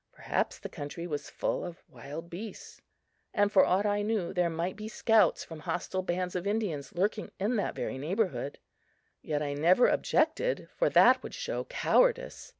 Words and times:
Perhaps 0.13 0.57
the 0.57 0.67
country 0.67 1.05
was 1.05 1.29
full 1.29 1.63
of 1.63 1.83
wild 1.87 2.27
beasts, 2.27 2.81
and, 3.35 3.51
for 3.51 3.63
aught 3.63 3.85
I 3.85 4.01
knew, 4.01 4.33
there 4.33 4.49
might 4.49 4.75
be 4.75 4.87
scouts 4.87 5.43
from 5.43 5.59
hostile 5.59 6.01
bands 6.01 6.35
of 6.35 6.47
Indians 6.47 6.91
lurking 6.95 7.29
in 7.39 7.55
that 7.57 7.75
very 7.75 7.99
neighborhood. 7.99 8.57
Yet 9.21 9.43
I 9.43 9.53
never 9.53 9.85
objected, 9.87 10.67
for 10.75 10.89
that 10.89 11.21
would 11.21 11.35
show 11.35 11.65
cowardice. 11.65 12.49